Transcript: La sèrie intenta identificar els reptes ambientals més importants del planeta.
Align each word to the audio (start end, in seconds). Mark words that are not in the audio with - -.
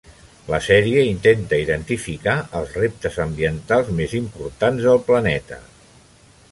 La 0.51 0.59
sèrie 0.67 1.03
intenta 1.09 1.59
identificar 1.63 2.35
els 2.61 2.73
reptes 2.81 3.21
ambientals 3.27 3.93
més 4.01 4.19
importants 4.25 4.89
del 4.89 5.03
planeta. 5.11 5.63